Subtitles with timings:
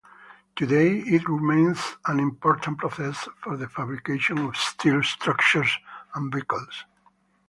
[0.55, 5.77] Today it remains an important process for the fabrication of steel structures
[6.15, 6.85] and vehicles.